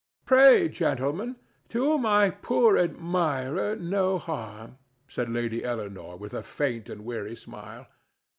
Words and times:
"Pray, 0.25 0.67
gentlemen, 0.67 1.35
do 1.69 1.99
my 1.99 2.31
poor 2.31 2.75
admirer 2.75 3.75
no 3.75 4.17
harm," 4.17 4.79
said 5.07 5.29
Lady 5.29 5.63
Eleanore, 5.63 6.17
with 6.17 6.33
a 6.33 6.41
faint 6.41 6.89
and 6.89 7.05
weary 7.05 7.35
smile. 7.35 7.85